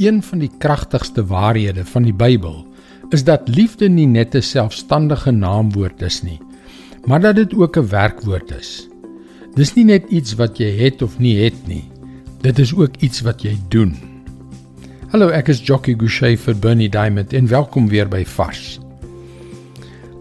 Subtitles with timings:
[0.00, 2.62] Een van die kragtigste waarhede van die Bybel
[3.12, 6.40] is dat liefde nie net 'n selfstandige naamwoord is nie,
[7.04, 8.88] maar dat dit ook 'n werkwoord is.
[9.54, 11.84] Dis nie net iets wat jy het of nie het nie.
[12.40, 13.96] Dit is ook iets wat jy doen.
[15.08, 18.80] Hallo, ek is Jockey Gouchee vir Bernie Diamond en welkom weer by Vars.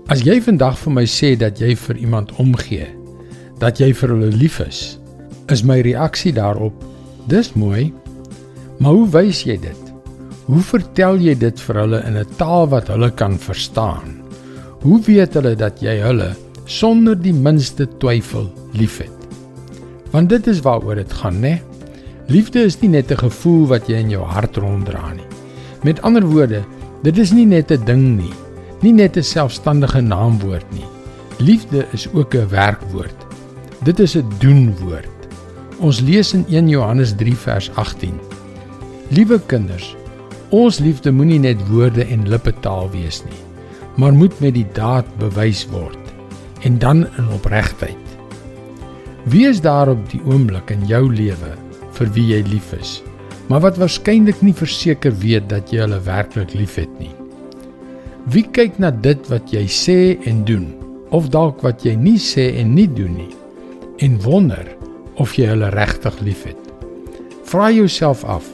[0.07, 2.87] As jy vandag vir my sê dat jy vir iemand omgee,
[3.57, 4.99] dat jy vir hulle lief is,
[5.47, 6.83] is my reaksie daarop:
[7.27, 7.93] Dis mooi.
[8.79, 9.87] Maar hoe wys jy dit?
[10.47, 14.23] Hoe vertel jy dit vir hulle in 'n taal wat hulle kan verstaan?
[14.81, 19.27] Hoe weet hulle dat jy hulle sonder die minste twyfel liefhet?
[20.11, 21.59] Want dit is waaroor dit gaan, né?
[22.27, 25.27] Liefde is nie net 'n gevoel wat jy in jou hart ronddra nie.
[25.83, 26.63] Met ander woorde,
[27.03, 28.33] dit is nie net 'n ding nie,
[28.81, 30.87] nie net 'n selfstandige naamwoord nie.
[31.39, 33.15] Liefde is ook 'n werkwoord.
[33.83, 35.27] Dit is 'n doenwoord.
[35.79, 38.28] Ons lees in 1 Johannes 3 vers 18.
[39.09, 39.95] Liewe kinders,
[40.53, 43.39] ons liefde moenie net woorde en lippetaal wees nie,
[43.97, 45.97] maar moet met die daad bewys word
[46.67, 48.11] en dan in opregtheid.
[49.33, 51.55] Wie is daar op die oomblik in jou lewe
[51.97, 52.99] vir wie jy lief is,
[53.49, 57.09] maar wat waarskynlik nie verseker weet dat jy hulle werklik liefhet nie?
[58.29, 59.97] Wie kyk na dit wat jy sê
[60.29, 60.69] en doen
[61.09, 63.33] of dalk wat jy nie sê en nie doen nie
[64.05, 64.69] en wonder
[65.17, 66.61] of jy hulle regtig liefhet?
[67.49, 68.45] Vra jouself af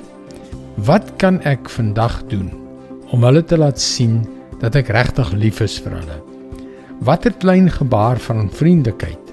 [0.75, 2.49] Wat kan ek vandag doen
[3.15, 4.17] om hulle te laat sien
[4.59, 6.17] dat ek regtig lief is vir hulle?
[7.07, 9.31] Watter klein gebaar van vriendelikheid?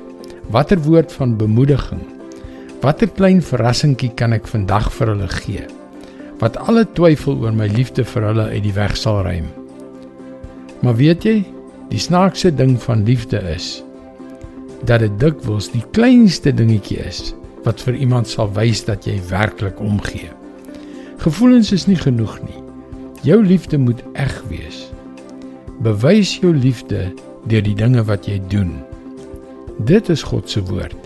[0.54, 2.04] Watter woord van bemoediging?
[2.84, 5.64] Watter klein verrassingkie kan ek vandag vir hulle gee?
[6.38, 9.48] Wat alle twyfel oor my liefde vir hulle uit die weg sal ruim.
[10.86, 11.40] Maar weet jy,
[11.90, 13.80] die snaakse ding van liefde is
[14.86, 17.32] dat dit dikwels die kleinste dingetjie is
[17.66, 20.30] wat vir iemand sal wys dat jy werklik omgee.
[21.22, 22.60] Gevoelens is nie genoeg nie.
[23.22, 24.88] Jou liefde moet eg wees.
[25.86, 27.12] Bewys jou liefde
[27.46, 28.72] deur die dinge wat jy doen.
[29.86, 30.98] Dit is God se woord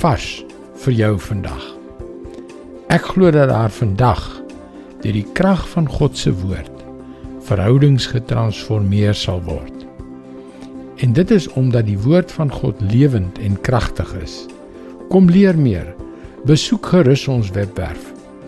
[0.00, 0.42] vars
[0.82, 1.68] vir jou vandag.
[2.90, 4.24] Ek glo dat daar vandag
[5.04, 6.72] deur die krag van God se woord
[7.46, 9.86] verhoudings getransformeer sal word.
[10.98, 14.34] En dit is omdat die woord van God lewend en kragtig is.
[15.14, 15.94] Kom leer meer.
[16.42, 18.13] Besoek gerus ons webwerf